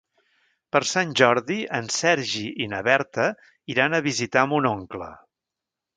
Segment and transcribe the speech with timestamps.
[0.75, 3.27] Per Sant Jordi en Sergi i na Berta
[3.75, 5.13] iran a visitar mon oncle.